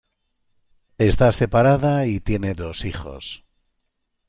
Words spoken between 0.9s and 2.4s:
Está separada y